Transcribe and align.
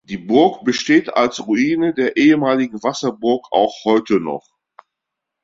Die 0.05 0.17
Burg 0.17 0.63
besteht 0.65 1.13
als 1.15 1.45
Ruine 1.45 1.93
der 1.93 2.17
ehemaligen 2.17 2.81
Wasserburg 2.81 3.45
auch 3.51 3.83
heute 3.85 4.19
noch. 4.19 4.49